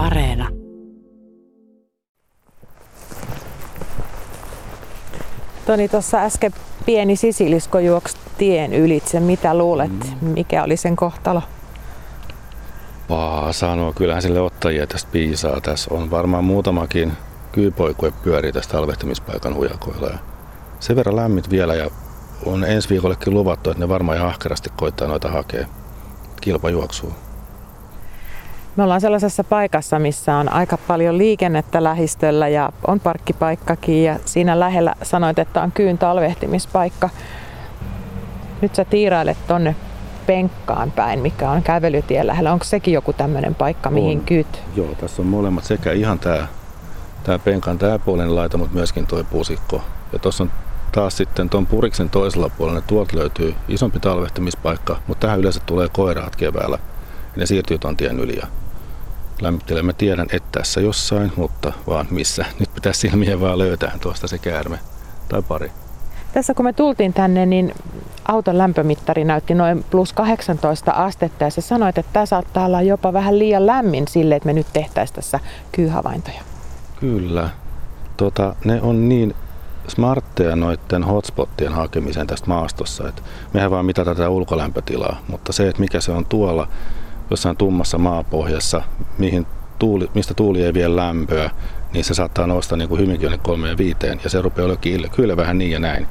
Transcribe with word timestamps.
Areena. 0.00 0.48
Toni, 5.66 5.88
tuossa 5.88 6.18
äsken 6.18 6.52
pieni 6.86 7.16
sisilisko 7.16 7.78
juoksi 7.78 8.16
tien 8.38 8.72
ylitse. 8.72 9.20
Mitä 9.20 9.54
luulet, 9.54 9.90
mm. 10.20 10.28
mikä 10.28 10.64
oli 10.64 10.76
sen 10.76 10.96
kohtalo? 10.96 11.42
Paha 13.08 13.52
sanoa. 13.52 13.92
Kyllähän 13.92 14.22
sille 14.22 14.40
ottajia 14.40 14.86
tästä 14.86 15.10
piisaa. 15.12 15.60
Tässä 15.60 15.94
on 15.94 16.10
varmaan 16.10 16.44
muutamakin 16.44 17.12
kyypoikue 17.52 18.12
pyörii 18.22 18.52
tästä 18.52 18.72
talvehtimispaikan 18.72 19.54
hujakoilla. 19.54 20.08
Ja 20.08 20.18
sen 20.80 20.96
verran 20.96 21.16
lämmit 21.16 21.50
vielä 21.50 21.74
ja 21.74 21.90
on 22.46 22.64
ensi 22.64 22.88
viikollekin 22.88 23.34
luvattu, 23.34 23.70
että 23.70 23.80
ne 23.80 23.88
varmaan 23.88 24.16
ihan 24.16 24.28
ahkerasti 24.28 24.70
koittaa 24.76 25.08
noita 25.08 25.28
hakea 25.28 25.66
kilpajuoksua. 26.40 27.29
Me 28.76 28.82
ollaan 28.82 29.00
sellaisessa 29.00 29.44
paikassa, 29.44 29.98
missä 29.98 30.36
on 30.36 30.52
aika 30.52 30.78
paljon 30.88 31.18
liikennettä 31.18 31.84
lähistöllä 31.84 32.48
ja 32.48 32.72
on 32.86 33.00
parkkipaikkakin 33.00 34.04
ja 34.04 34.16
siinä 34.24 34.60
lähellä 34.60 34.94
sanoit, 35.02 35.38
että 35.38 35.62
on 35.62 35.72
kyyn 35.72 35.98
talvehtimispaikka. 35.98 37.10
Nyt 38.60 38.74
sä 38.74 38.84
tiirailet 38.84 39.38
tonne 39.46 39.76
penkkaan 40.26 40.90
päin, 40.90 41.20
mikä 41.20 41.50
on 41.50 41.62
kävelytien 41.62 42.26
lähellä. 42.26 42.52
Onko 42.52 42.64
sekin 42.64 42.94
joku 42.94 43.12
tämmöinen 43.12 43.54
paikka, 43.54 43.90
mihin 43.90 44.18
on. 44.18 44.24
kyt? 44.24 44.62
Joo, 44.76 44.88
tässä 45.00 45.22
on 45.22 45.28
molemmat 45.28 45.64
sekä 45.64 45.92
ihan 45.92 46.18
tämä 46.18 46.46
tää 47.24 47.38
penkan 47.38 47.78
tämä 47.78 47.98
puolen 47.98 48.36
laita, 48.36 48.58
mutta 48.58 48.74
myöskin 48.74 49.06
tuo 49.06 49.24
pusikko. 49.24 49.82
Ja 50.12 50.18
tuossa 50.18 50.44
on 50.44 50.52
taas 50.92 51.16
sitten 51.16 51.50
tuon 51.50 51.66
puriksen 51.66 52.10
toisella 52.10 52.50
puolella, 52.58 52.80
tuolta 52.80 53.16
löytyy 53.16 53.54
isompi 53.68 54.00
talvehtimispaikka, 54.00 54.96
mutta 55.06 55.26
tähän 55.26 55.40
yleensä 55.40 55.60
tulee 55.66 55.88
koiraat 55.92 56.36
keväällä. 56.36 56.78
Ja 57.34 57.36
ne 57.36 57.46
siirtyy 57.46 57.78
tuon 57.78 57.96
tien 57.96 58.20
yli 58.20 58.36
ja 58.36 58.46
lämmittelee. 59.40 59.82
Mä 59.82 59.92
tiedän, 59.92 60.26
että 60.32 60.58
tässä 60.58 60.80
jossain, 60.80 61.32
mutta 61.36 61.72
vaan 61.86 62.06
missä. 62.10 62.44
Nyt 62.60 62.74
pitäisi 62.74 63.00
silmiä 63.00 63.40
vaan 63.40 63.58
löytää 63.58 63.98
tuosta 64.00 64.28
se 64.28 64.38
käärme 64.38 64.78
tai 65.28 65.42
pari. 65.42 65.70
Tässä 66.32 66.54
kun 66.54 66.64
me 66.64 66.72
tultiin 66.72 67.12
tänne, 67.12 67.46
niin 67.46 67.74
auton 68.28 68.58
lämpömittari 68.58 69.24
näytti 69.24 69.54
noin 69.54 69.84
plus 69.90 70.12
18 70.12 70.92
astetta 70.92 71.44
ja 71.44 71.50
sä 71.50 71.60
sanoit, 71.60 71.98
että 71.98 72.12
tämä 72.12 72.26
saattaa 72.26 72.66
olla 72.66 72.82
jopa 72.82 73.12
vähän 73.12 73.38
liian 73.38 73.66
lämmin 73.66 74.08
sille, 74.08 74.36
että 74.36 74.46
me 74.46 74.52
nyt 74.52 74.66
tehtäisiin 74.72 75.14
tässä 75.14 75.40
kyyhavaintoja. 75.72 76.40
Kyllä. 77.00 77.50
Tota, 78.16 78.54
ne 78.64 78.82
on 78.82 79.08
niin 79.08 79.34
smartteja 79.88 80.56
noiden 80.56 81.04
hotspottien 81.04 81.72
hakemiseen 81.72 82.26
tästä 82.26 82.46
maastossa. 82.46 83.08
Et 83.08 83.22
mehän 83.52 83.70
vaan 83.70 83.86
mitataan 83.86 84.16
tätä 84.16 84.28
ulkolämpötilaa, 84.28 85.20
mutta 85.28 85.52
se, 85.52 85.68
että 85.68 85.80
mikä 85.80 86.00
se 86.00 86.12
on 86.12 86.26
tuolla 86.26 86.68
jossain 87.30 87.56
tummassa 87.56 87.98
maapohjassa, 87.98 88.82
mihin 89.18 89.46
tuuli, 89.78 90.10
mistä 90.14 90.34
tuuli 90.34 90.64
ei 90.64 90.74
vie 90.74 90.96
lämpöä, 90.96 91.50
niin 91.92 92.04
se 92.04 92.14
saattaa 92.14 92.46
nousta 92.46 92.76
niin 92.76 92.88
kuin 92.88 93.00
hyvinkin 93.00 93.30
jonne 93.30 93.68
ja 93.68 93.78
viiteen, 93.78 94.20
ja 94.24 94.30
se 94.30 94.42
rupeaa 94.42 94.66
olemaan 94.66 95.10
kyllä 95.16 95.36
vähän 95.36 95.58
niin 95.58 95.70
ja 95.70 95.78
näin. 95.78 96.06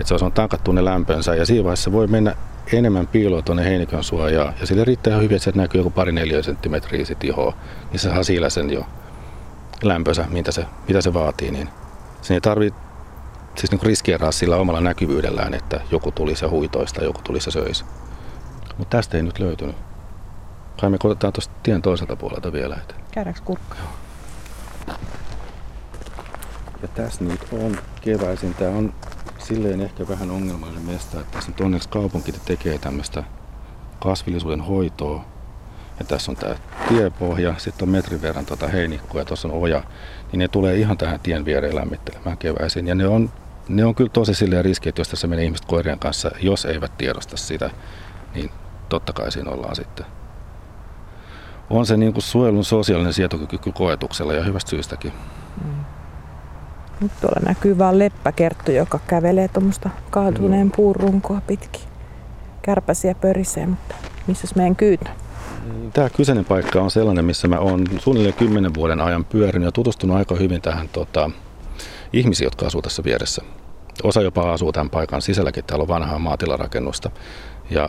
Että 0.00 0.18
se 0.18 0.24
on 0.24 0.32
tankattu 0.32 0.72
ne 0.72 0.84
lämpönsä, 0.84 1.34
ja 1.34 1.46
siinä 1.46 1.64
vaiheessa 1.64 1.92
voi 1.92 2.06
mennä 2.06 2.34
enemmän 2.72 3.06
piiloa 3.06 3.42
tuonne 3.42 3.64
heinikön 3.64 4.04
suojaan, 4.04 4.54
ja 4.60 4.66
sille 4.66 4.84
riittää 4.84 5.10
ihan 5.10 5.22
hyvin, 5.22 5.36
että 5.36 5.44
se 5.44 5.52
näkyy 5.54 5.80
joku 5.80 5.90
pari 5.90 6.12
neljä 6.12 6.42
senttimetriä 6.42 7.04
sit 7.04 7.24
ihoa, 7.24 7.54
niin 7.90 8.00
se 8.00 8.08
saa 8.08 8.22
sillä 8.22 8.50
sen 8.50 8.70
jo 8.70 8.86
lämpönsä, 9.82 10.24
mitä 10.30 10.52
se, 10.52 10.66
mitä 10.88 11.00
se 11.00 11.14
vaatii, 11.14 11.50
niin 11.50 11.68
sen 12.22 12.34
ei 12.34 12.40
tarvitse 12.40 12.80
siis 13.56 13.70
niin 13.70 13.82
riskeeraa 13.82 14.32
sillä 14.32 14.56
omalla 14.56 14.80
näkyvyydellään, 14.80 15.54
että 15.54 15.80
joku 15.90 16.12
tuli 16.12 16.36
se 16.36 16.46
huitoista, 16.46 17.04
joku 17.04 17.20
tuli 17.24 17.40
se 17.40 17.50
söisi. 17.50 17.84
Mutta 18.78 18.96
tästä 18.96 19.16
ei 19.16 19.22
nyt 19.22 19.38
löytynyt. 19.38 19.76
Kai 20.80 20.90
me 20.90 20.98
koitetaan 20.98 21.32
tuosta 21.32 21.54
tien 21.62 21.82
toiselta 21.82 22.16
puolelta 22.16 22.52
vielä. 22.52 22.76
Että... 22.76 22.94
Käydäänkö 23.10 23.40
kurkka? 23.44 23.76
Ja 26.82 26.88
tässä 26.94 27.24
nyt 27.24 27.40
on 27.52 27.78
keväisin. 28.00 28.54
Tämä 28.54 28.70
on 28.70 28.94
silleen 29.38 29.80
ehkä 29.80 30.08
vähän 30.08 30.30
ongelmallinen 30.30 30.86
mesta, 30.86 31.20
että 31.20 31.32
tässä 31.32 31.50
nyt 31.50 31.60
onneksi 31.60 31.88
kaupunki 31.88 32.32
tekee 32.32 32.78
tämmöistä 32.78 33.24
kasvillisuuden 34.00 34.60
hoitoa. 34.60 35.24
Ja 35.98 36.04
tässä 36.04 36.32
on 36.32 36.36
tämä 36.36 36.54
tiepohja, 36.88 37.54
sitten 37.58 37.88
on 37.88 37.92
metrin 37.92 38.22
verran 38.22 38.46
tuota 38.46 38.68
heinikkoa 38.68 39.20
ja 39.20 39.24
tuossa 39.24 39.48
on 39.48 39.54
oja. 39.54 39.82
Niin 40.32 40.38
ne 40.38 40.48
tulee 40.48 40.76
ihan 40.76 40.98
tähän 40.98 41.20
tien 41.20 41.44
viereen 41.44 41.76
lämmittelemään 41.76 42.38
keväisin. 42.38 42.86
Ja 42.86 42.94
ne 42.94 43.08
on, 43.08 43.30
ne 43.68 43.84
on 43.84 43.94
kyllä 43.94 44.10
tosi 44.10 44.34
silleen 44.34 44.64
riski, 44.64 44.88
että 44.88 45.00
jos 45.00 45.08
tässä 45.08 45.26
menee 45.26 45.44
ihmiset 45.44 45.66
koirien 45.66 45.98
kanssa, 45.98 46.30
jos 46.40 46.64
eivät 46.64 46.98
tiedosta 46.98 47.36
sitä, 47.36 47.70
niin 48.34 48.50
totta 48.88 49.12
kai 49.12 49.32
siinä 49.32 49.50
ollaan 49.50 49.76
sitten 49.76 50.06
on 51.70 51.86
se 51.86 51.96
niin 51.96 52.12
kuin 52.12 52.22
suojelun 52.22 52.64
sosiaalinen 52.64 53.12
sietokyky 53.12 53.72
koetuksella 53.72 54.32
ja 54.32 54.44
hyvästä 54.44 54.70
syystäkin. 54.70 55.12
Mm. 55.64 55.84
Nyt 57.00 57.12
tuolla 57.20 57.40
näkyy 57.48 57.78
vaan 57.78 57.98
leppäkerttu, 57.98 58.72
joka 58.72 59.00
kävelee 59.06 59.48
tuommoista 59.48 59.90
kaatuneen 60.10 60.66
mm. 60.66 60.72
puun 60.76 60.96
runkoa 60.96 61.40
pitkin. 61.46 61.82
Kärpäsiä 62.62 63.14
pörisee, 63.14 63.66
mutta 63.66 63.94
missä 64.26 64.48
meidän 64.56 64.76
kyytä? 64.76 65.10
Tämä 65.92 66.10
kyseinen 66.10 66.44
paikka 66.44 66.82
on 66.82 66.90
sellainen, 66.90 67.24
missä 67.24 67.48
mä 67.48 67.58
oon 67.58 67.84
suunnilleen 67.98 68.34
kymmenen 68.34 68.74
vuoden 68.74 69.00
ajan 69.00 69.24
pyörinyt 69.24 69.66
ja 69.66 69.72
tutustunut 69.72 70.16
aika 70.16 70.34
hyvin 70.34 70.62
tähän 70.62 70.88
tota, 70.88 71.30
ihmisiin, 72.12 72.46
jotka 72.46 72.66
asuu 72.66 72.82
tässä 72.82 73.04
vieressä. 73.04 73.42
Osa 74.02 74.22
jopa 74.22 74.52
asuu 74.52 74.72
tämän 74.72 74.90
paikan 74.90 75.22
sisälläkin, 75.22 75.64
täällä 75.64 75.82
on 75.82 75.88
vanhaa 75.88 76.18
maatilarakennusta. 76.18 77.10
Ja 77.70 77.88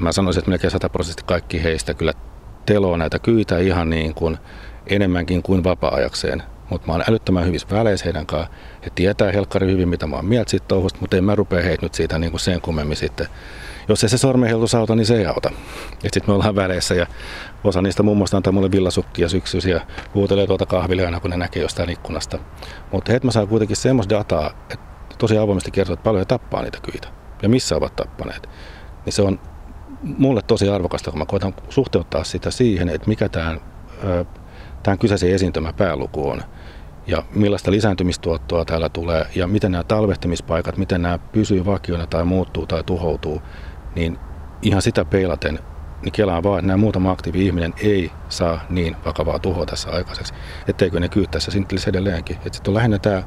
mä 0.00 0.12
sanoisin, 0.12 0.40
että 0.40 0.50
melkein 0.50 0.70
sataprosenttisesti 0.70 1.24
kaikki 1.26 1.62
heistä 1.62 1.94
kyllä 1.94 2.12
teloo 2.66 2.96
näitä 2.96 3.18
kyitä 3.18 3.58
ihan 3.58 3.90
niin 3.90 4.14
kuin 4.14 4.38
enemmänkin 4.86 5.42
kuin 5.42 5.64
vapaa-ajakseen. 5.64 6.42
Mutta 6.70 6.86
mä 6.86 6.92
oon 6.92 7.04
älyttömän 7.08 7.46
hyvissä 7.46 7.68
väleissä 7.70 8.04
heidän 8.04 8.26
kanssaan. 8.26 8.58
He 8.84 8.90
tietää 8.94 9.32
helkkari 9.32 9.66
hyvin, 9.66 9.88
mitä 9.88 10.06
mä 10.06 10.16
oon 10.16 10.26
mieltä 10.26 10.50
siitä 10.50 10.66
touhusta, 10.68 10.98
mutta 11.00 11.16
en 11.16 11.24
mä 11.24 11.34
rupea 11.34 11.62
heitä 11.62 11.86
nyt 11.86 11.94
siitä 11.94 12.18
niin 12.18 12.30
kuin 12.30 12.40
sen 12.40 12.60
kummemmin 12.60 12.96
sitten. 12.96 13.26
Jos 13.88 14.02
ei 14.02 14.08
se 14.08 14.18
sormenheltus 14.18 14.74
auta, 14.74 14.96
niin 14.96 15.06
se 15.06 15.16
ei 15.16 15.26
auta. 15.26 15.50
Sitten 16.02 16.22
me 16.26 16.32
ollaan 16.32 16.56
väleissä 16.56 16.94
ja 16.94 17.06
osa 17.64 17.82
niistä 17.82 18.02
muun 18.02 18.16
muassa 18.16 18.36
antaa 18.36 18.52
mulle 18.52 18.70
villasukkia 18.70 19.28
syksyisiä 19.28 19.80
huutelee 20.14 20.46
tuota 20.46 20.66
kahville 20.66 21.04
aina, 21.04 21.20
kun 21.20 21.30
ne 21.30 21.36
näkee 21.36 21.62
jostain 21.62 21.90
ikkunasta. 21.90 22.38
Mutta 22.92 23.12
heti 23.12 23.26
mä 23.26 23.32
saan 23.32 23.48
kuitenkin 23.48 23.76
semmoista 23.76 24.14
dataa, 24.14 24.50
että 24.70 24.84
tosi 25.18 25.38
avoimesti 25.38 25.70
kertoo, 25.70 25.92
että 25.92 26.04
paljon 26.04 26.20
he 26.20 26.24
tappaa 26.24 26.62
niitä 26.62 26.78
kyitä 26.82 27.08
ja 27.42 27.48
missä 27.48 27.76
ovat 27.76 27.96
tappaneet. 27.96 28.48
Niin 29.04 29.12
se 29.12 29.22
on 29.22 29.40
mulle 30.02 30.42
tosi 30.46 30.68
arvokasta, 30.68 31.10
kun 31.10 31.18
mä 31.18 31.26
koitan 31.26 31.54
suhteuttaa 31.68 32.24
sitä 32.24 32.50
siihen, 32.50 32.88
että 32.88 33.08
mikä 33.08 33.28
tämän, 33.28 33.60
tämän 34.82 34.98
kyseisen 34.98 35.30
esiintymän 35.30 35.74
pääluku 35.74 36.28
on 36.28 36.42
ja 37.06 37.22
millaista 37.34 37.70
lisääntymistuottoa 37.70 38.64
täällä 38.64 38.88
tulee 38.88 39.26
ja 39.34 39.46
miten 39.46 39.72
nämä 39.72 39.84
talvehtimispaikat, 39.84 40.76
miten 40.76 41.02
nämä 41.02 41.18
pysyy 41.18 41.64
vakiona 41.64 42.06
tai 42.06 42.24
muuttuu 42.24 42.66
tai 42.66 42.84
tuhoutuu, 42.84 43.42
niin 43.94 44.18
ihan 44.62 44.82
sitä 44.82 45.04
peilaten 45.04 45.58
niin 46.02 46.12
kelaan 46.12 46.42
vaan, 46.42 46.58
että 46.58 46.66
nämä 46.66 46.76
muutama 46.76 47.10
aktiivi 47.10 47.46
ihminen 47.46 47.74
ei 47.82 48.10
saa 48.28 48.60
niin 48.70 48.96
vakavaa 49.04 49.38
tuhoa 49.38 49.66
tässä 49.66 49.90
aikaiseksi, 49.90 50.34
etteikö 50.68 51.00
ne 51.00 51.08
kyy 51.08 51.26
tässä 51.26 51.50
sinttelisi 51.50 51.90
edelleenkin. 51.90 52.36
Että 52.36 52.52
sitten 52.52 52.70
on 52.70 52.74
lähinnä 52.74 52.98
tämä 52.98 53.22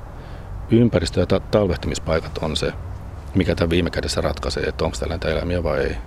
ympäristö 0.71 1.19
ja 1.19 1.39
talvehtimispaikat 1.39 2.37
on 2.37 2.55
se, 2.55 2.73
mikä 3.35 3.55
tämä 3.55 3.69
viime 3.69 3.89
kädessä 3.89 4.21
ratkaisee, 4.21 4.63
että 4.63 4.85
onko 4.85 4.97
täällä 4.97 5.31
eläimiä 5.31 5.63
vai 5.63 5.79
ei. 5.79 5.97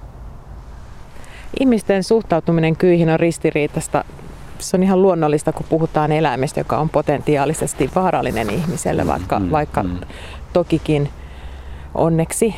Ihmisten 1.61 2.05
suhtautuminen 2.05 2.77
kyihin 2.77 3.09
on 3.09 3.21
ristiriitasta. 3.21 4.05
Se 4.59 4.77
on 4.77 4.83
ihan 4.83 5.03
luonnollista, 5.03 5.53
kun 5.53 5.67
puhutaan 5.69 6.13
eläimestä, 6.13 6.61
joka 6.61 6.79
on 6.79 6.89
potentiaalisesti 6.89 7.91
vaarallinen 7.95 8.51
ihmiselle, 8.51 9.07
vaikka, 9.07 9.39
mm, 9.39 9.51
vaikka 9.51 9.83
mm. 9.83 9.99
tokikin 10.53 11.09
onneksi 11.95 12.55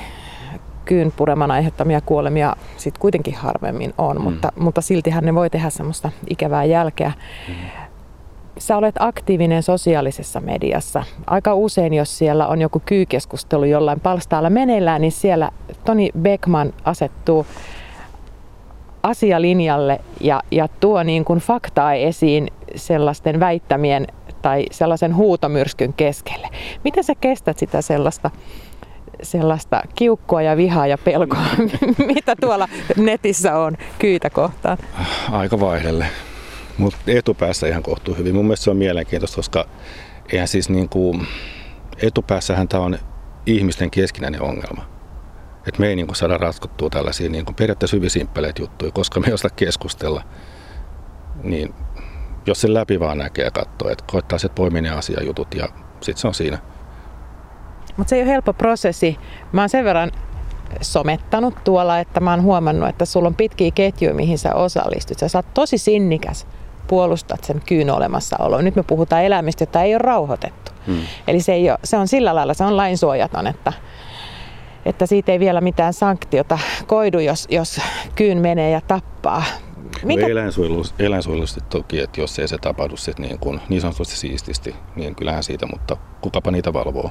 kyyn 0.84 1.12
pureman 1.16 1.50
aiheuttamia 1.50 2.00
kuolemia 2.00 2.56
sit 2.76 2.98
kuitenkin 2.98 3.34
harvemmin 3.34 3.94
on, 3.98 4.16
mm. 4.16 4.22
mutta, 4.22 4.52
mutta 4.56 4.80
siltihän 4.80 5.24
ne 5.24 5.34
voi 5.34 5.50
tehdä 5.50 5.70
semmoista 5.70 6.10
ikävää 6.30 6.64
jälkeä. 6.64 7.12
Mm. 7.48 7.54
Sä 8.58 8.76
olet 8.76 8.94
aktiivinen 8.98 9.62
sosiaalisessa 9.62 10.40
mediassa. 10.40 11.04
Aika 11.26 11.54
usein, 11.54 11.94
jos 11.94 12.18
siellä 12.18 12.46
on 12.46 12.60
joku 12.60 12.82
kyykeskustelu 12.86 13.64
jollain 13.64 14.00
palstaalla 14.00 14.50
meneillään, 14.50 15.00
niin 15.00 15.12
siellä 15.12 15.50
Toni 15.84 16.10
Beckman 16.18 16.72
asettuu 16.84 17.46
asialinjalle 19.02 20.00
ja, 20.20 20.42
ja 20.50 20.68
tuo 20.68 21.02
niin 21.02 21.24
kuin 21.24 21.38
faktaa 21.38 21.94
esiin 21.94 22.48
sellaisten 22.76 23.40
väittämien 23.40 24.06
tai 24.42 24.66
sellaisen 24.70 25.16
huutomyrskyn 25.16 25.92
keskelle. 25.92 26.48
Miten 26.84 27.04
sä 27.04 27.14
kestät 27.14 27.58
sitä 27.58 27.82
sellaista, 27.82 28.30
sellaista 29.22 29.82
kiukkua 29.94 30.42
ja 30.42 30.56
vihaa 30.56 30.86
ja 30.86 30.98
pelkoa, 30.98 31.44
mitä 32.14 32.36
tuolla 32.40 32.68
netissä 32.96 33.58
on 33.58 33.76
kyytä 33.98 34.30
kohtaan? 34.30 34.78
Aika 35.32 35.60
vaihdelle, 35.60 36.06
mutta 36.78 36.98
etupäässä 37.06 37.66
ihan 37.66 37.82
kohtuu 37.82 38.14
hyvin. 38.14 38.34
Mun 38.34 38.44
mielestä 38.44 38.64
se 38.64 38.70
on 38.70 38.76
mielenkiintoista, 38.76 39.36
koska 39.36 39.66
eihän 40.32 40.48
siis 40.48 40.68
niin 40.68 40.88
kuin, 40.88 41.26
etupäässähän 42.02 42.68
tämä 42.68 42.84
on 42.84 42.98
ihmisten 43.46 43.90
keskinäinen 43.90 44.42
ongelma 44.42 44.89
että 45.66 45.80
me 45.80 45.86
ei 45.86 45.96
niin 45.96 46.14
saada 46.14 46.38
ratkottua 46.38 46.90
tällaisia 46.90 47.30
niin 47.30 47.44
kuin 47.44 47.54
periaatteessa 47.54 47.96
hyvin 47.96 48.10
simppeleitä 48.10 48.62
juttuja, 48.62 48.92
koska 48.92 49.20
me 49.20 49.26
ei 49.26 49.32
osaa 49.32 49.50
keskustella. 49.56 50.22
niin 51.42 51.74
jos 52.46 52.60
se 52.60 52.74
läpi 52.74 53.00
vaan 53.00 53.18
näkee 53.18 53.44
ja 53.44 53.50
katsoo, 53.50 53.90
että 53.90 54.04
koittaa 54.06 54.38
se 54.38 54.48
poimia 54.48 54.82
ne 54.82 54.90
asiajutut 54.90 55.54
ja 55.54 55.68
sitten 56.00 56.20
se 56.20 56.28
on 56.28 56.34
siinä. 56.34 56.58
Mutta 57.96 58.10
se 58.10 58.16
ei 58.16 58.22
ole 58.22 58.30
helppo 58.30 58.52
prosessi. 58.52 59.18
Mä 59.52 59.62
oon 59.62 59.68
sen 59.68 59.84
verran 59.84 60.10
somettanut 60.80 61.64
tuolla, 61.64 61.98
että 61.98 62.20
mä 62.20 62.30
oon 62.30 62.42
huomannut, 62.42 62.88
että 62.88 63.04
sulla 63.04 63.28
on 63.28 63.34
pitkiä 63.34 63.70
ketjuja, 63.70 64.14
mihin 64.14 64.38
sä 64.38 64.54
osallistut. 64.54 65.18
Sä 65.26 65.38
oot 65.38 65.54
tosi 65.54 65.78
sinnikäs 65.78 66.46
puolustat 66.86 67.44
sen 67.44 67.62
kyyn 67.66 67.90
olemassaoloa. 67.90 68.62
Nyt 68.62 68.76
me 68.76 68.82
puhutaan 68.82 69.24
eläimistä, 69.24 69.62
jota 69.62 69.82
ei 69.82 69.94
ole 69.94 69.98
rauhoitettu. 69.98 70.72
Hmm. 70.86 71.02
Eli 71.28 71.40
se, 71.40 71.52
ei 71.52 71.70
ole, 71.70 71.78
se 71.84 71.96
on 71.96 72.08
sillä 72.08 72.34
lailla, 72.34 72.54
se 72.54 72.64
on 72.64 72.76
lainsuojaton, 72.76 73.46
että, 73.46 73.72
että 74.90 75.06
siitä 75.06 75.32
ei 75.32 75.40
vielä 75.40 75.60
mitään 75.60 75.92
sanktiota 75.92 76.58
koidu, 76.86 77.18
jos, 77.18 77.46
jos 77.50 77.80
kyyn 78.14 78.38
menee 78.38 78.70
ja 78.70 78.80
tappaa. 78.80 79.42
Mikä... 80.04 80.22
No 80.22 80.28
eläinsuojelusti, 80.28 81.04
eläinsuojelusti 81.04 81.60
toki, 81.68 82.00
että 82.00 82.20
jos 82.20 82.38
ei 82.38 82.48
se 82.48 82.58
tapahdu 82.58 82.96
sit 82.96 83.18
niin, 83.18 83.38
kuin, 83.38 83.60
niin 83.68 83.80
sanotusti 83.80 84.16
siististi, 84.16 84.74
niin 84.96 85.14
kyllähän 85.14 85.42
siitä, 85.42 85.66
mutta 85.66 85.96
kukapa 86.20 86.50
niitä 86.50 86.72
valvoo. 86.72 87.10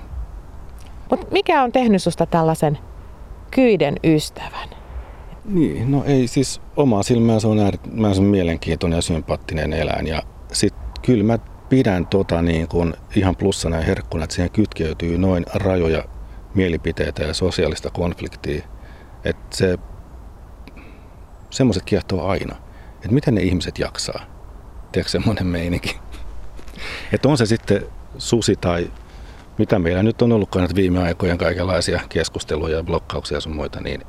Mut 1.09 1.31
mikä 1.31 1.63
on 1.63 1.71
tehnyt 1.71 2.03
susta 2.03 2.25
tällaisen 2.25 2.77
kyiden 3.51 3.95
ystävän? 4.03 4.69
Niin, 5.45 5.91
no 5.91 6.03
ei 6.05 6.27
siis 6.27 6.61
omaa 6.77 7.03
silmään 7.03 7.41
se 7.41 7.47
on 7.47 7.59
äärimmäisen 7.59 8.23
mielenkiintoinen 8.23 8.97
ja 8.97 9.01
sympaattinen 9.01 9.73
eläin 9.73 10.07
ja 10.07 10.21
sit 10.51 10.73
kyllä 11.01 11.23
mä 11.23 11.37
pidän 11.69 12.07
tota 12.07 12.41
niin 12.41 12.67
kuin 12.67 12.93
ihan 13.15 13.35
plussana 13.35 13.75
ja 13.75 13.81
herkkuna, 13.81 14.23
että 14.23 14.35
siihen 14.35 14.51
kytkeytyy 14.51 15.17
noin 15.17 15.45
rajoja 15.53 16.03
mielipiteitä 16.53 17.23
ja 17.23 17.33
sosiaalista 17.33 17.89
konfliktia, 17.89 18.63
että 19.23 19.57
se 19.57 19.77
semmoiset 21.49 21.83
kiehtoo 21.83 22.27
aina, 22.27 22.55
että 22.95 23.11
miten 23.11 23.35
ne 23.35 23.41
ihmiset 23.41 23.79
jaksaa. 23.79 24.21
Tiedätkö 24.91 25.11
semmoinen 25.11 25.47
meininki? 25.47 25.99
Että 27.13 27.29
on 27.29 27.37
se 27.37 27.45
sitten 27.45 27.85
susi 28.17 28.55
tai 28.55 28.91
mitä 29.57 29.79
meillä 29.79 30.03
nyt 30.03 30.21
on 30.21 30.31
ollutkaan 30.31 30.69
viime 30.75 31.03
aikojen 31.03 31.37
kaikenlaisia 31.37 32.01
keskusteluja 32.09 32.77
ja 32.77 32.83
blokkauksia 32.83 33.37
ja 33.37 33.41
sun 33.41 33.55
muita, 33.55 33.81
niin 33.81 34.01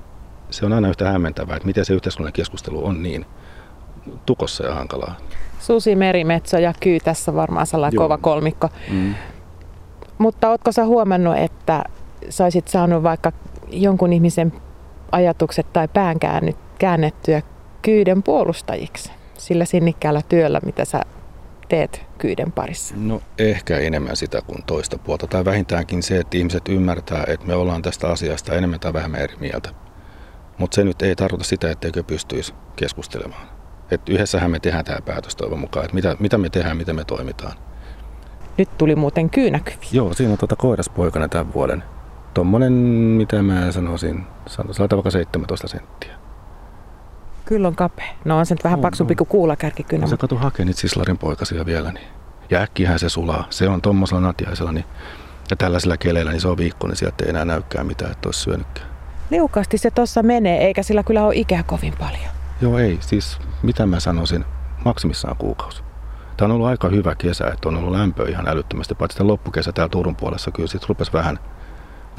se 0.50 0.66
on 0.66 0.72
aina 0.72 0.88
yhtä 0.88 1.12
hämmentävää, 1.12 1.56
että 1.56 1.66
miten 1.66 1.84
se 1.84 1.94
yhteiskunnan 1.94 2.32
keskustelu 2.32 2.86
on 2.86 3.02
niin 3.02 3.26
tukossa 4.26 4.66
ja 4.66 4.74
hankalaa. 4.74 5.16
Susi, 5.60 5.96
merimetso 5.96 6.58
ja 6.58 6.72
kyy 6.80 7.00
tässä 7.00 7.34
varmaan 7.34 7.66
sellainen 7.66 7.96
Joo. 7.96 8.04
kova 8.04 8.18
kolmikko. 8.18 8.68
Mm. 8.90 9.14
Mutta 10.18 10.50
ootko 10.50 10.72
sä 10.72 10.84
huomannut, 10.84 11.36
että 11.36 11.84
sä 12.28 12.44
olisit 12.44 12.68
saanut 12.68 13.02
vaikka 13.02 13.32
jonkun 13.70 14.12
ihmisen 14.12 14.52
ajatukset 15.12 15.72
tai 15.72 15.88
pään 15.88 16.16
käännettyä 16.78 17.42
kyyden 17.82 18.22
puolustajiksi 18.22 19.12
sillä 19.38 19.64
sinnikkäällä 19.64 20.22
työllä, 20.28 20.60
mitä 20.64 20.84
sä 20.84 21.02
teet 21.68 22.06
kyyden 22.18 22.52
parissa? 22.52 22.94
No 22.98 23.22
ehkä 23.38 23.78
enemmän 23.78 24.16
sitä 24.16 24.42
kuin 24.46 24.62
toista 24.66 24.98
puolta. 24.98 25.26
Tai 25.26 25.44
vähintäänkin 25.44 26.02
se, 26.02 26.18
että 26.18 26.36
ihmiset 26.36 26.68
ymmärtää, 26.68 27.24
että 27.28 27.46
me 27.46 27.54
ollaan 27.54 27.82
tästä 27.82 28.08
asiasta 28.08 28.54
enemmän 28.54 28.80
tai 28.80 28.92
vähemmän 28.92 29.20
eri 29.20 29.36
mieltä. 29.40 29.70
Mutta 30.58 30.74
se 30.74 30.84
nyt 30.84 31.02
ei 31.02 31.16
tarkoita 31.16 31.44
sitä, 31.44 31.70
etteikö 31.70 32.02
pystyisi 32.02 32.54
keskustelemaan. 32.76 33.48
Et 33.90 34.08
yhdessähän 34.08 34.50
me 34.50 34.60
tehdään 34.60 34.84
tämä 34.84 34.98
päätös 35.04 35.36
toivon 35.36 35.60
mukaan, 35.60 35.84
että 35.84 35.94
mitä, 35.94 36.16
mitä 36.20 36.38
me 36.38 36.48
tehdään, 36.48 36.76
miten 36.76 36.96
me 36.96 37.04
toimitaan. 37.04 37.52
Nyt 38.58 38.78
tuli 38.78 38.96
muuten 38.96 39.30
kyynäkyvi. 39.30 39.86
Joo, 39.92 40.14
siinä 40.14 40.32
on 40.32 40.38
tuota 40.38 40.56
koiraspoikana 40.56 41.28
tämän 41.28 41.54
vuoden. 41.54 41.82
Tuommoinen, 42.34 42.72
mitä 42.72 43.42
mä 43.42 43.72
sanoisin, 43.72 44.26
sanoisin 44.46 44.88
vaikka 44.90 45.10
17 45.10 45.68
senttiä. 45.68 46.10
Kyllä 47.44 47.68
on 47.68 47.76
kapea. 47.76 48.06
No 48.24 48.38
on 48.38 48.46
se 48.46 48.54
nyt 48.54 48.64
vähän 48.64 48.78
on, 48.78 48.82
paksumpi 48.82 49.14
kuin 49.14 49.28
kuulakärkikynä. 49.28 50.00
No, 50.00 50.06
se 50.08 50.16
kato 50.16 50.36
hakee 50.36 50.64
niitä 50.64 50.80
Sislarin 50.80 51.18
poikasia 51.18 51.66
vielä. 51.66 51.92
Niin. 51.92 52.06
Ja 52.50 52.60
äkkihän 52.60 52.98
se 52.98 53.08
sulaa. 53.08 53.46
Se 53.50 53.68
on 53.68 53.82
tuommoisella 53.82 54.20
natjaisella 54.20 54.72
niin, 54.72 54.84
ja 55.50 55.56
tällaisella 55.56 55.96
keleillä, 55.96 56.30
niin 56.30 56.40
se 56.40 56.48
on 56.48 56.56
viikko, 56.56 56.86
niin 56.86 56.96
sieltä 56.96 57.24
ei 57.24 57.30
enää 57.30 57.44
näykään 57.44 57.86
mitään, 57.86 58.12
että 58.12 58.28
olisi 58.28 58.40
syönytkään. 58.40 58.86
Liukasti 59.30 59.78
se 59.78 59.90
tuossa 59.90 60.22
menee, 60.22 60.66
eikä 60.66 60.82
sillä 60.82 61.02
kyllä 61.02 61.24
ole 61.24 61.34
ikää 61.36 61.62
kovin 61.62 61.94
paljon. 61.98 62.30
Joo, 62.60 62.78
ei. 62.78 62.98
Siis 63.00 63.38
mitä 63.62 63.86
mä 63.86 64.00
sanoisin, 64.00 64.44
maksimissaan 64.84 65.36
kuukausi. 65.36 65.82
Tämä 66.36 66.46
on 66.46 66.54
ollut 66.54 66.66
aika 66.66 66.88
hyvä 66.88 67.14
kesä, 67.14 67.46
että 67.46 67.68
on 67.68 67.76
ollut 67.76 67.92
lämpö 67.92 68.30
ihan 68.30 68.48
älyttömästi. 68.48 68.94
Paitsi 68.94 69.22
loppukesä 69.22 69.72
täällä 69.72 69.90
Turun 69.90 70.16
puolessa 70.16 70.50
kyllä 70.50 70.68
sitten 70.68 70.88
rupesi 70.88 71.12
vähän, 71.12 71.38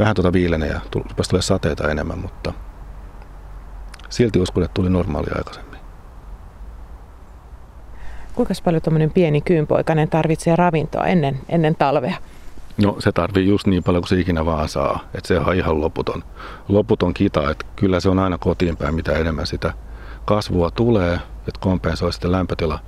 vähän 0.01 0.15
tuota 0.15 0.33
viilenä 0.33 0.65
ja 0.65 0.81
rupesi 0.95 1.29
tulee 1.29 1.41
sateita 1.41 1.91
enemmän, 1.91 2.19
mutta 2.19 2.53
silti 4.09 4.39
uskon, 4.39 4.63
että 4.63 4.73
tuli 4.73 4.89
normaali 4.89 5.27
aikaisemmin. 5.37 5.79
Kuinka 8.35 8.53
paljon 8.63 8.81
tuommoinen 8.81 9.11
pieni 9.11 9.41
kyynpoikainen 9.41 10.09
tarvitsee 10.09 10.55
ravintoa 10.55 11.05
ennen, 11.05 11.39
ennen 11.49 11.75
talvea? 11.75 12.15
No 12.77 12.95
se 12.99 13.11
tarvii 13.11 13.47
just 13.47 13.67
niin 13.67 13.83
paljon 13.83 14.01
kuin 14.01 14.09
se 14.09 14.19
ikinä 14.19 14.45
vaan 14.45 14.69
saa. 14.69 14.99
Että 15.13 15.27
se 15.27 15.39
on 15.39 15.55
ihan 15.55 15.81
loputon, 15.81 16.23
loputon 16.67 17.13
kita. 17.13 17.51
Että 17.51 17.65
kyllä 17.75 17.99
se 17.99 18.09
on 18.09 18.19
aina 18.19 18.37
kotiin 18.37 18.77
päin, 18.77 18.95
mitä 18.95 19.11
enemmän 19.11 19.47
sitä 19.47 19.73
kasvua 20.25 20.71
tulee, 20.71 21.13
että 21.37 21.59
kompensoi 21.59 22.13
sitten 22.13 22.31
lämpötila 22.31 22.79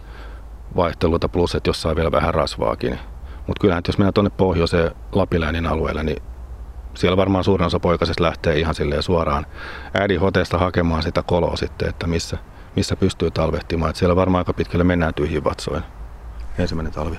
vaihteluita 0.75 1.29
plus, 1.29 1.55
että 1.55 1.69
jossain 1.69 1.95
vielä 1.95 2.11
vähän 2.11 2.33
rasvaakin. 2.33 2.99
Mutta 3.47 3.61
kyllähän 3.61 3.83
jos 3.87 3.97
mennään 3.97 4.13
tuonne 4.13 4.31
pohjoiseen 4.37 4.91
Lapiläänin 5.11 5.65
alueelle, 5.65 6.03
niin 6.03 6.23
siellä 6.93 7.17
varmaan 7.17 7.43
suurin 7.43 7.65
osa 7.65 7.79
poikasista 7.79 8.23
lähtee 8.23 8.59
ihan 8.59 8.75
silleen 8.75 9.03
suoraan 9.03 9.45
äidin 9.93 10.19
hoteesta 10.19 10.57
hakemaan 10.57 11.03
sitä 11.03 11.23
koloa 11.23 11.55
sitten, 11.55 11.89
että 11.89 12.07
missä, 12.07 12.37
missä 12.75 12.95
pystyy 12.95 13.31
talvehtimaan. 13.31 13.89
Et 13.89 13.95
siellä 13.95 14.15
varmaan 14.15 14.39
aika 14.39 14.53
pitkälle 14.53 14.83
mennään 14.83 15.13
tyhjin 15.13 15.43
vatsoin 15.43 15.83
ensimmäinen 16.57 16.93
talvi. 16.93 17.17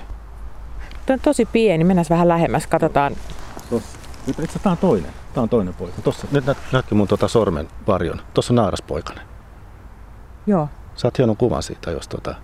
Tämä 1.06 1.14
on 1.14 1.20
tosi 1.20 1.46
pieni, 1.46 1.84
mennään 1.84 2.06
vähän 2.10 2.28
lähemmäs, 2.28 2.66
katsotaan. 2.66 3.16
Tossa. 3.70 3.98
Tämä 4.62 4.72
on 4.72 4.78
toinen. 4.78 5.10
Tämä 5.34 5.42
on 5.42 5.48
toinen 5.48 5.74
poika. 5.74 6.02
Tossa, 6.02 6.26
nyt 6.32 6.44
näkyy 6.72 6.98
mun 6.98 7.08
tuota 7.08 7.28
sormen 7.28 7.68
varjon. 7.86 8.20
Tuossa 8.34 8.52
on 8.52 8.56
naaraspoikainen. 8.56 9.24
Joo. 10.46 10.68
Saat 10.94 11.18
hienon 11.18 11.36
kuvan 11.36 11.62
siitä, 11.62 11.90
jos 11.90 12.08
tuota, 12.08 12.34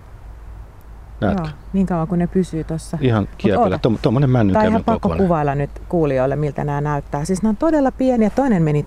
Näetkö? 1.21 1.43
Joo, 1.43 1.53
niin 1.73 1.85
kauan 1.85 2.07
kuin 2.07 2.19
ne 2.19 2.27
pysyy 2.27 2.63
tuossa. 2.63 2.97
Ihan 3.01 3.27
kiepillä. 3.37 3.79
Tuommoinen 4.01 4.29
männyn 4.29 4.53
Tämä 4.53 4.65
on 4.65 4.69
ihan 4.69 4.83
pakko 4.83 5.09
kuvailla 5.17 5.55
nyt 5.55 5.69
kuulijoille, 5.89 6.35
miltä 6.35 6.63
nämä 6.63 6.81
näyttää. 6.81 7.25
Siis 7.25 7.41
nämä 7.41 7.49
on 7.49 7.57
todella 7.57 7.91
pieniä. 7.91 8.29
Toinen 8.29 8.63
meni 8.63 8.85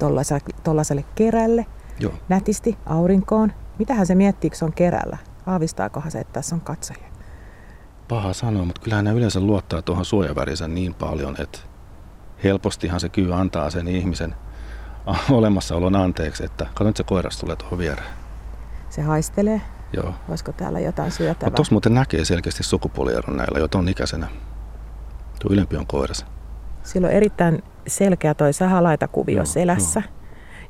tuollaiselle 0.65 1.05
kerälle, 1.15 1.67
Joo. 2.01 2.13
nätisti, 2.29 2.79
aurinkoon. 2.87 3.53
Mitähän 3.79 4.07
se 4.07 4.15
miettii, 4.15 4.51
kun 4.51 4.57
se 4.57 4.65
on 4.65 4.73
kerällä? 4.73 5.19
Aavistaakohan 5.47 6.11
se, 6.11 6.21
että 6.21 6.33
tässä 6.33 6.55
on 6.55 6.61
katsojia? 6.61 7.07
Paha 8.09 8.33
sanoa, 8.33 8.65
mutta 8.65 8.81
kyllähän 8.81 9.05
ne 9.05 9.13
yleensä 9.13 9.41
luottaa 9.41 9.83
tuohon 9.83 10.05
suojavärinsä 10.05 10.69
niin 10.69 10.95
paljon, 10.95 11.37
että 11.39 11.59
helpostihan 12.45 13.01
se 13.01 13.09
kyy 13.09 13.35
antaa 13.35 13.71
sen 13.71 13.89
ihmisen 13.89 14.35
olemassaolon 15.31 15.97
anteeksi, 15.97 16.45
että 16.45 16.65
katso 16.65 16.85
nyt 16.85 16.97
se 16.97 17.05
koiras 17.05 17.39
tulee 17.39 17.57
tuohon 17.57 17.79
viereen. 17.79 18.09
Se 18.91 19.03
haistelee. 19.03 19.61
Joo. 19.97 20.15
Olisiko 20.29 20.53
täällä 20.53 20.81
jotain 20.81 21.11
syötävää? 21.11 21.47
Mutta 21.47 21.57
tuossa 21.57 21.75
muuten 21.75 21.95
näkee 21.95 22.25
selkeästi 22.25 22.63
sukupuolieron 22.63 23.37
näillä 23.37 23.59
jo 23.59 23.69
ton 23.69 23.89
ikäisenä. 23.89 24.27
Tuo 25.43 25.53
ylempi 25.53 25.77
on 25.77 25.87
koiras. 25.87 26.27
Sillä 26.83 27.07
on 27.09 27.15
erittäin 27.15 27.63
selkeä 27.87 28.35
toi 28.35 28.53
sahalaitakuvio 28.53 29.37
joo, 29.37 29.45
selässä. 29.45 30.03
Joo. 30.07 30.15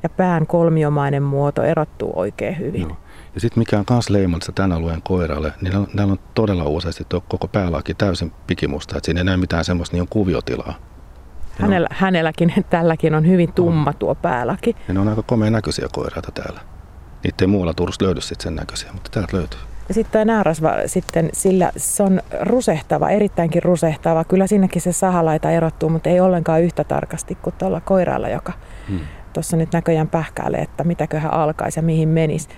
Ja 0.02 0.08
pään 0.08 0.46
kolmiomainen 0.46 1.22
muoto 1.22 1.62
erottuu 1.62 2.12
oikein 2.16 2.58
hyvin. 2.58 2.82
Joo. 2.82 2.96
Ja 3.34 3.40
sitten 3.40 3.60
mikä 3.60 3.78
on 3.78 3.84
myös 3.90 4.10
leimallista 4.10 4.52
tämän 4.52 4.72
alueen 4.72 5.02
koiralle, 5.02 5.52
niin 5.60 5.72
näillä 5.94 6.12
on 6.12 6.18
todella 6.34 6.64
useasti 6.64 7.04
tuo 7.08 7.20
koko 7.28 7.48
päälaki 7.48 7.94
täysin 7.94 8.32
pikimusta, 8.46 8.96
että 8.96 9.06
siinä 9.06 9.20
ei 9.20 9.24
näe 9.24 9.36
mitään 9.36 9.64
semmoista 9.64 9.96
niin 9.96 10.08
kuviotilaa. 10.10 10.74
Hänellä, 11.58 11.88
on, 11.90 11.96
hänelläkin, 11.98 12.54
tälläkin 12.70 13.14
on 13.14 13.26
hyvin 13.26 13.52
tumma 13.52 13.90
on. 13.90 13.96
tuo 13.98 14.14
päälaki. 14.14 14.76
Ja 14.88 14.94
ne 14.94 15.00
on 15.00 15.08
aika 15.08 15.22
komea 15.22 15.50
näköisiä 15.50 15.88
koiraita 15.92 16.32
täällä. 16.32 16.60
Niitä 17.24 17.44
ei 17.44 17.46
muualla 17.46 17.74
Turussa 17.74 18.04
löydy 18.04 18.20
sitten 18.20 18.42
sen 18.42 18.54
näköisiä, 18.54 18.92
mutta 18.92 19.10
täältä 19.10 19.36
löytyy. 19.36 19.60
Sitten 19.90 20.12
tämä 20.12 20.24
naarasva, 20.24 20.72
sitten 20.86 21.30
sillä 21.32 21.72
se 21.76 22.02
on 22.02 22.20
rusehtava, 22.40 23.10
erittäinkin 23.10 23.62
rusehtava. 23.62 24.24
Kyllä 24.24 24.46
sinnekin 24.46 24.82
se 24.82 24.92
sahalaita 24.92 25.50
erottuu, 25.50 25.88
mutta 25.88 26.10
ei 26.10 26.20
ollenkaan 26.20 26.62
yhtä 26.62 26.84
tarkasti 26.84 27.34
kuin 27.34 27.54
tuolla 27.58 27.80
koiralla, 27.80 28.28
joka 28.28 28.52
hmm. 28.88 29.00
tuossa 29.32 29.56
nyt 29.56 29.72
näköjään 29.72 30.08
pähkäilee, 30.08 30.60
että 30.60 30.84
mitäköhän 30.84 31.34
alkaisi 31.34 31.78
ja 31.78 31.82
mihin 31.82 32.08
menisi. 32.08 32.48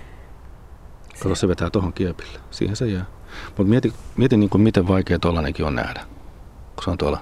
Kato, 1.23 1.35
se 1.35 1.47
vetää 1.47 1.69
tuohon 1.69 1.93
kiepille. 1.93 2.39
Siihen 2.51 2.75
se 2.75 2.87
jää. 2.87 3.05
Mutta 3.47 3.63
mieti, 3.63 3.93
mieti 4.17 4.37
niin 4.37 4.49
kuin 4.49 4.61
miten 4.61 4.87
vaikea 4.87 5.19
tuollainenkin 5.19 5.65
on 5.65 5.75
nähdä, 5.75 6.01
kun 6.75 6.83
se 6.83 6.89
on 6.89 6.97
tuolla. 6.97 7.19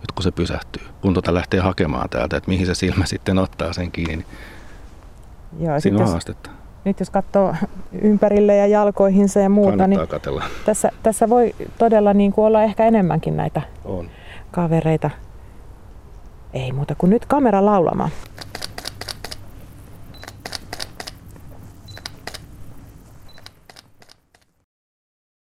Nyt 0.00 0.12
kun 0.14 0.22
se 0.22 0.30
pysähtyy, 0.30 0.82
kun 1.00 1.12
tuota 1.12 1.34
lähtee 1.34 1.60
hakemaan 1.60 2.08
täältä, 2.10 2.36
että 2.36 2.50
mihin 2.50 2.66
se 2.66 2.74
silmä 2.74 3.06
sitten 3.06 3.38
ottaa 3.38 3.72
sen 3.72 3.92
kiinni, 3.92 4.16
niin 4.16 4.26
Joo, 5.58 5.80
Siinä 5.80 6.02
on 6.02 6.08
haastetta. 6.10 6.50
Nyt 6.84 7.00
jos 7.00 7.10
katsoo 7.10 7.54
ympärille 8.02 8.56
ja 8.56 8.66
jalkoihinsa 8.66 9.40
ja 9.40 9.48
muuta, 9.48 9.70
Kannattaa 9.70 9.86
niin 10.04 10.08
katella. 10.08 10.44
Tässä, 10.64 10.90
tässä 11.02 11.28
voi 11.28 11.54
todella 11.78 12.14
niin 12.14 12.32
kuin 12.32 12.44
olla 12.44 12.62
ehkä 12.62 12.86
enemmänkin 12.86 13.36
näitä 13.36 13.62
on. 13.84 14.08
kavereita. 14.50 15.10
Ei 16.52 16.72
muuta 16.72 16.94
kuin 16.94 17.10
nyt 17.10 17.26
kamera 17.26 17.64
laulamaan. 17.66 18.10